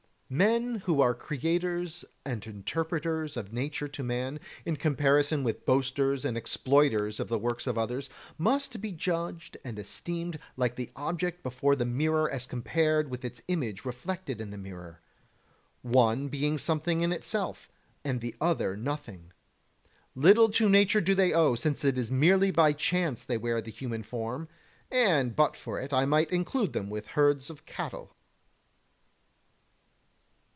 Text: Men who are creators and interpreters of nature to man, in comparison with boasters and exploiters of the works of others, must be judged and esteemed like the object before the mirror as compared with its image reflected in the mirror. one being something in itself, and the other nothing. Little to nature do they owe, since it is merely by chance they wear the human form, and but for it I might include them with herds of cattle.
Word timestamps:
Men 0.33 0.75
who 0.85 1.01
are 1.01 1.13
creators 1.13 2.05
and 2.23 2.47
interpreters 2.47 3.35
of 3.35 3.51
nature 3.51 3.89
to 3.89 4.01
man, 4.01 4.39
in 4.63 4.77
comparison 4.77 5.43
with 5.43 5.65
boasters 5.65 6.23
and 6.23 6.37
exploiters 6.37 7.19
of 7.19 7.27
the 7.27 7.37
works 7.37 7.67
of 7.67 7.77
others, 7.77 8.09
must 8.37 8.79
be 8.79 8.93
judged 8.93 9.57
and 9.65 9.77
esteemed 9.77 10.39
like 10.55 10.77
the 10.77 10.89
object 10.95 11.43
before 11.43 11.75
the 11.75 11.83
mirror 11.83 12.31
as 12.31 12.45
compared 12.47 13.09
with 13.09 13.25
its 13.25 13.41
image 13.49 13.83
reflected 13.83 14.39
in 14.39 14.51
the 14.51 14.57
mirror. 14.57 15.01
one 15.81 16.29
being 16.29 16.57
something 16.57 17.01
in 17.01 17.11
itself, 17.11 17.69
and 18.05 18.21
the 18.21 18.33
other 18.39 18.77
nothing. 18.77 19.33
Little 20.15 20.47
to 20.51 20.69
nature 20.69 21.01
do 21.01 21.13
they 21.13 21.33
owe, 21.33 21.55
since 21.55 21.83
it 21.83 21.97
is 21.97 22.09
merely 22.09 22.51
by 22.51 22.71
chance 22.71 23.21
they 23.25 23.37
wear 23.37 23.59
the 23.61 23.69
human 23.69 24.01
form, 24.03 24.47
and 24.89 25.35
but 25.35 25.57
for 25.57 25.77
it 25.81 25.91
I 25.91 26.05
might 26.05 26.31
include 26.31 26.71
them 26.71 26.89
with 26.89 27.07
herds 27.07 27.49
of 27.49 27.65
cattle. 27.65 28.15